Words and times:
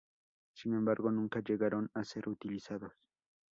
Sin 0.55 0.73
embargo, 0.73 1.11
nunca 1.11 1.41
llegaron 1.43 1.91
a 1.93 2.03
ser 2.03 2.27
utilizados. 2.27 2.91